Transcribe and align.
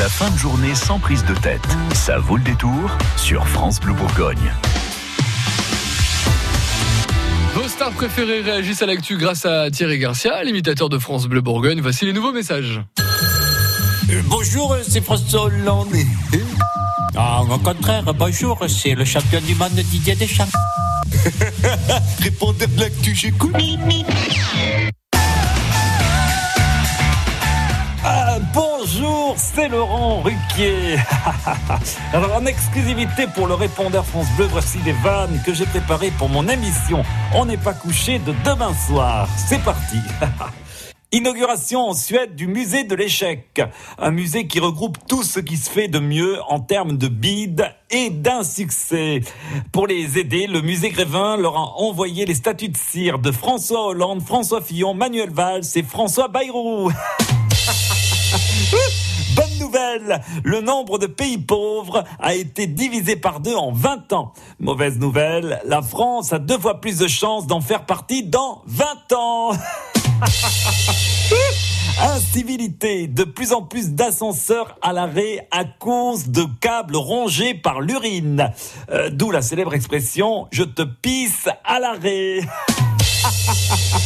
La 0.00 0.08
fin 0.08 0.30
de 0.30 0.38
journée 0.38 0.74
sans 0.74 0.98
prise 0.98 1.26
de 1.26 1.34
tête. 1.34 1.60
Ça 1.92 2.16
vaut 2.16 2.38
le 2.38 2.42
détour 2.42 2.96
sur 3.18 3.46
France 3.46 3.78
Bleu 3.80 3.92
Bourgogne. 3.92 4.50
Vos 7.54 7.68
stars 7.68 7.90
préférées 7.90 8.40
réagissent 8.40 8.80
à 8.80 8.86
l'actu 8.86 9.18
grâce 9.18 9.44
à 9.44 9.70
Thierry 9.70 9.98
Garcia, 9.98 10.42
l'imitateur 10.42 10.88
de 10.88 10.98
France 10.98 11.26
Bleu 11.26 11.42
Bourgogne. 11.42 11.82
Voici 11.82 12.06
les 12.06 12.14
nouveaux 12.14 12.32
messages. 12.32 12.80
Euh, 14.08 14.22
bonjour, 14.24 14.74
c'est 14.88 15.04
François 15.04 15.42
Hollande. 15.42 15.92
Ah, 17.14 17.42
au 17.42 17.58
contraire, 17.58 18.14
bonjour, 18.14 18.58
c'est 18.68 18.94
le 18.94 19.04
champion 19.04 19.42
du 19.42 19.54
monde 19.54 19.74
Didier 19.74 20.14
Deschamps. 20.14 20.46
Répondez 22.22 22.68
de 22.68 22.80
l'actu, 22.80 23.14
j'écoute. 23.14 23.54
Alors 32.12 32.34
en 32.34 32.44
exclusivité 32.44 33.26
pour 33.34 33.46
le 33.46 33.54
répondeur 33.54 34.04
France 34.04 34.26
Bleu, 34.36 34.46
voici 34.50 34.78
des 34.78 34.92
vannes 34.92 35.40
que 35.46 35.54
j'ai 35.54 35.64
préparées 35.64 36.12
pour 36.18 36.28
mon 36.28 36.46
émission 36.48 37.02
On 37.34 37.46
n'est 37.46 37.56
pas 37.56 37.72
couché 37.72 38.18
de 38.18 38.34
demain 38.44 38.74
soir. 38.74 39.26
C'est 39.36 39.62
parti. 39.62 39.96
Inauguration 41.12 41.88
en 41.88 41.94
Suède 41.94 42.36
du 42.36 42.46
musée 42.46 42.84
de 42.84 42.94
l'échec. 42.94 43.62
Un 43.98 44.10
musée 44.10 44.46
qui 44.46 44.60
regroupe 44.60 44.98
tout 45.08 45.22
ce 45.22 45.40
qui 45.40 45.56
se 45.56 45.70
fait 45.70 45.88
de 45.88 45.98
mieux 45.98 46.38
en 46.48 46.60
termes 46.60 46.98
de 46.98 47.08
bide 47.08 47.74
et 47.90 48.10
d'insuccès. 48.10 49.22
Pour 49.72 49.86
les 49.86 50.18
aider, 50.18 50.46
le 50.46 50.60
musée 50.60 50.90
Grévin 50.90 51.38
leur 51.38 51.56
a 51.56 51.78
envoyé 51.78 52.26
les 52.26 52.34
statues 52.34 52.68
de 52.68 52.76
cire 52.76 53.18
de 53.18 53.32
François 53.32 53.86
Hollande, 53.86 54.20
François 54.22 54.60
Fillon, 54.60 54.92
Manuel 54.94 55.30
Valls 55.30 55.64
et 55.74 55.82
François 55.82 56.28
Bayrou. 56.28 56.92
Le 60.44 60.60
nombre 60.60 60.98
de 60.98 61.06
pays 61.06 61.38
pauvres 61.38 62.04
a 62.18 62.34
été 62.34 62.66
divisé 62.66 63.16
par 63.16 63.40
deux 63.40 63.54
en 63.54 63.72
20 63.72 64.12
ans. 64.12 64.32
Mauvaise 64.58 64.98
nouvelle, 64.98 65.60
la 65.64 65.82
France 65.82 66.32
a 66.32 66.38
deux 66.38 66.58
fois 66.58 66.80
plus 66.80 66.98
de 66.98 67.08
chances 67.08 67.46
d'en 67.46 67.60
faire 67.60 67.86
partie 67.86 68.24
dans 68.24 68.62
20 68.66 68.84
ans. 69.16 69.52
Incivilité, 72.00 73.08
de 73.08 73.24
plus 73.24 73.52
en 73.52 73.62
plus 73.62 73.90
d'ascenseurs 73.90 74.76
à 74.80 74.92
l'arrêt 74.92 75.48
à 75.50 75.64
cause 75.64 76.28
de 76.28 76.44
câbles 76.60 76.96
rongés 76.96 77.54
par 77.54 77.80
l'urine. 77.80 78.50
Euh, 78.90 79.10
D'où 79.10 79.30
la 79.30 79.42
célèbre 79.42 79.74
expression 79.74 80.46
je 80.50 80.62
te 80.62 80.82
pisse 80.82 81.48
à 81.64 81.78
l'arrêt. 81.78 82.40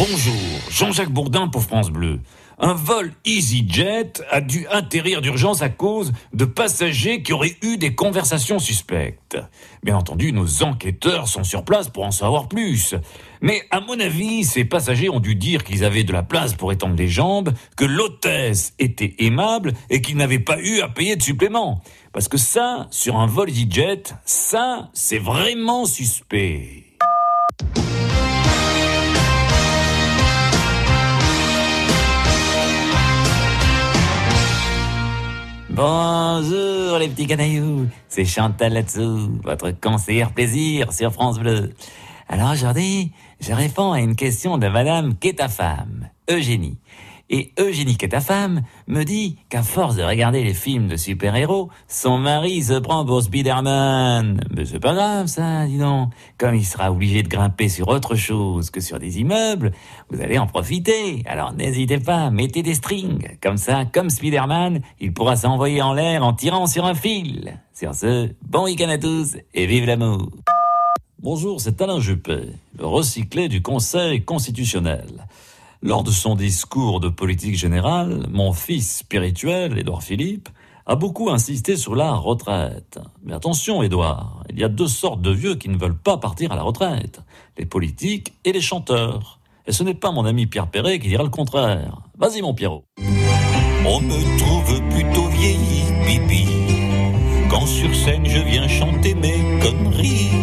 Bonjour, 0.00 0.32
Jean-Jacques 0.70 1.12
Bourdin 1.12 1.48
pour 1.48 1.62
France 1.62 1.90
Bleu. 1.90 2.20
Un 2.58 2.72
vol 2.72 3.12
EasyJet 3.26 4.12
a 4.30 4.40
dû 4.40 4.66
atterrir 4.68 5.20
d'urgence 5.20 5.60
à 5.60 5.68
cause 5.68 6.12
de 6.32 6.46
passagers 6.46 7.22
qui 7.22 7.34
auraient 7.34 7.58
eu 7.60 7.76
des 7.76 7.94
conversations 7.94 8.58
suspectes. 8.58 9.36
Bien 9.82 9.98
entendu, 9.98 10.32
nos 10.32 10.62
enquêteurs 10.62 11.28
sont 11.28 11.44
sur 11.44 11.66
place 11.66 11.90
pour 11.90 12.06
en 12.06 12.12
savoir 12.12 12.48
plus. 12.48 12.94
Mais 13.42 13.60
à 13.70 13.80
mon 13.80 14.00
avis, 14.00 14.44
ces 14.44 14.64
passagers 14.64 15.10
ont 15.10 15.20
dû 15.20 15.34
dire 15.34 15.64
qu'ils 15.64 15.84
avaient 15.84 16.04
de 16.04 16.14
la 16.14 16.22
place 16.22 16.54
pour 16.54 16.72
étendre 16.72 16.96
les 16.96 17.08
jambes, 17.08 17.52
que 17.76 17.84
l'hôtesse 17.84 18.72
était 18.78 19.16
aimable 19.18 19.74
et 19.90 20.00
qu'ils 20.00 20.16
n'avaient 20.16 20.38
pas 20.38 20.58
eu 20.60 20.80
à 20.80 20.88
payer 20.88 21.16
de 21.16 21.22
supplément. 21.22 21.82
Parce 22.14 22.28
que 22.28 22.38
ça, 22.38 22.88
sur 22.90 23.16
un 23.18 23.26
vol 23.26 23.50
EasyJet, 23.50 24.04
ça, 24.24 24.88
c'est 24.94 25.18
vraiment 25.18 25.84
suspect. 25.84 26.86
Bonjour 36.32 36.98
les 36.98 37.08
petits 37.08 37.26
canailloux, 37.26 37.88
c'est 38.08 38.24
Chantal 38.24 38.74
là-dessous, 38.74 39.40
votre 39.42 39.72
conseillère 39.72 40.30
plaisir 40.30 40.92
sur 40.92 41.12
France 41.12 41.40
Bleu. 41.40 41.72
Alors 42.28 42.52
aujourd'hui, 42.52 43.10
je 43.40 43.52
réponds 43.52 43.90
à 43.90 43.98
une 43.98 44.14
question 44.14 44.56
de 44.56 44.68
madame 44.68 45.16
qui 45.18 45.30
est 45.30 45.38
ta 45.38 45.48
femme, 45.48 46.08
Eugénie. 46.30 46.78
Et 47.32 47.52
Eugénie 47.60 47.96
femme 48.20 48.62
me 48.88 49.04
dit 49.04 49.38
qu'à 49.48 49.62
force 49.62 49.94
de 49.94 50.02
regarder 50.02 50.42
les 50.42 50.52
films 50.52 50.88
de 50.88 50.96
super-héros, 50.96 51.70
son 51.86 52.18
mari 52.18 52.60
se 52.60 52.72
prend 52.72 53.04
pour 53.04 53.22
Spider-Man. 53.22 54.40
Mais 54.50 54.64
c'est 54.64 54.80
pas 54.80 54.94
grave 54.94 55.28
ça, 55.28 55.64
dis 55.66 55.78
donc. 55.78 56.10
Comme 56.38 56.56
il 56.56 56.64
sera 56.64 56.90
obligé 56.90 57.22
de 57.22 57.28
grimper 57.28 57.68
sur 57.68 57.86
autre 57.86 58.16
chose 58.16 58.70
que 58.70 58.80
sur 58.80 58.98
des 58.98 59.20
immeubles, 59.20 59.70
vous 60.10 60.20
allez 60.20 60.38
en 60.38 60.48
profiter. 60.48 61.22
Alors 61.24 61.52
n'hésitez 61.52 62.00
pas, 62.00 62.30
mettez 62.30 62.64
des 62.64 62.74
strings. 62.74 63.38
Comme 63.40 63.58
ça, 63.58 63.84
comme 63.84 64.10
Spider-Man, 64.10 64.80
il 64.98 65.12
pourra 65.12 65.36
s'envoyer 65.36 65.82
en 65.82 65.92
l'air 65.92 66.24
en 66.24 66.32
tirant 66.32 66.66
sur 66.66 66.84
un 66.84 66.94
fil. 66.94 67.60
Sur 67.72 67.94
ce, 67.94 68.28
bon 68.42 68.64
week-end 68.64 68.88
à 68.88 68.98
tous 68.98 69.36
et 69.54 69.66
vive 69.66 69.86
l'amour. 69.86 70.30
Bonjour, 71.22 71.60
c'est 71.60 71.80
Alain 71.82 72.00
Juppé, 72.00 72.48
le 72.78 72.86
recyclé 72.86 73.48
du 73.48 73.60
Conseil 73.60 74.24
constitutionnel. 74.24 75.26
Lors 75.82 76.04
de 76.04 76.10
son 76.10 76.34
discours 76.34 77.00
de 77.00 77.08
politique 77.08 77.56
générale, 77.56 78.26
mon 78.30 78.52
fils 78.52 78.98
spirituel, 78.98 79.78
Édouard 79.78 80.02
Philippe, 80.02 80.50
a 80.84 80.94
beaucoup 80.94 81.30
insisté 81.30 81.74
sur 81.76 81.94
la 81.94 82.12
retraite. 82.12 82.98
Mais 83.22 83.32
attention, 83.32 83.82
Édouard, 83.82 84.44
il 84.50 84.58
y 84.58 84.64
a 84.64 84.68
deux 84.68 84.88
sortes 84.88 85.22
de 85.22 85.30
vieux 85.30 85.54
qui 85.54 85.70
ne 85.70 85.78
veulent 85.78 85.96
pas 85.96 86.18
partir 86.18 86.52
à 86.52 86.56
la 86.56 86.62
retraite, 86.62 87.22
les 87.56 87.64
politiques 87.64 88.34
et 88.44 88.52
les 88.52 88.60
chanteurs. 88.60 89.40
Et 89.66 89.72
ce 89.72 89.82
n'est 89.82 89.94
pas 89.94 90.12
mon 90.12 90.26
ami 90.26 90.46
Pierre 90.46 90.70
Perret 90.70 90.98
qui 90.98 91.08
dira 91.08 91.22
le 91.22 91.30
contraire. 91.30 92.02
Vas-y, 92.18 92.42
mon 92.42 92.52
Pierrot. 92.52 92.84
On 92.98 94.00
me 94.02 94.38
trouve 94.38 94.82
plutôt 94.90 95.28
vieilli, 95.28 95.84
pipi. 96.04 96.46
Quand 97.48 97.64
sur 97.64 97.94
scène 97.94 98.26
je 98.26 98.38
viens 98.38 98.68
chanter 98.68 99.14
mes 99.14 99.60
conneries, 99.62 100.39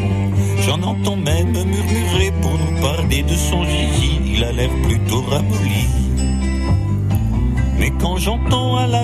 j'en 0.67 0.83
entends 0.83 1.15
même 1.15 1.53
murmurer 1.53 2.33
pour 2.41 2.51
nous 2.51 2.81
parler 2.81 3.23
de 3.23 3.35
son 3.35 3.63
Gigi. 3.63 4.19
Il 4.33 4.43
a 4.43 4.51
l'air 4.51 4.69
plutôt 4.83 5.21
ramolli. 5.21 5.87
Mais 7.79 7.91
quand 8.01 8.17
j'entends 8.17 8.75
à 8.75 8.85
la 8.85 9.03